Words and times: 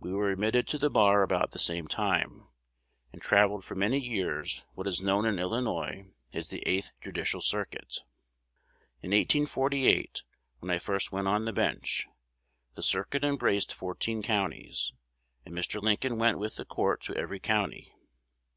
We 0.00 0.12
were 0.12 0.30
admitted 0.32 0.66
to 0.66 0.78
the 0.78 0.90
bar 0.90 1.22
about 1.22 1.52
the 1.52 1.58
same 1.60 1.86
time, 1.86 2.48
and 3.12 3.22
travelled 3.22 3.64
for 3.64 3.76
many 3.76 4.00
years 4.00 4.64
what 4.74 4.88
is 4.88 5.00
known 5.00 5.24
in 5.24 5.38
Illinois 5.38 6.06
as 6.32 6.48
the 6.48 6.64
Eighth 6.66 6.90
Judicial 7.00 7.40
Circuit. 7.40 7.98
In 9.00 9.10
1848, 9.12 10.24
when 10.58 10.72
I 10.72 10.80
first 10.80 11.12
went 11.12 11.28
on 11.28 11.44
the 11.44 11.52
bench, 11.52 12.08
the 12.74 12.82
circuit 12.82 13.22
embraced 13.22 13.72
fourteen 13.72 14.24
counties, 14.24 14.92
and 15.46 15.54
Mr. 15.54 15.80
Lincoln 15.80 16.18
went 16.18 16.40
with 16.40 16.56
the 16.56 16.64
court 16.64 17.00
to 17.02 17.14
every 17.14 17.38
county. 17.38 17.94